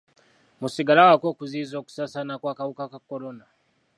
Musigale 0.61 1.01
awaka 1.03 1.25
okuziyiza 1.33 1.75
okusaasaana 1.77 2.33
kw'akawuka 2.41 2.83
ka 2.91 2.99
kolona. 3.07 3.45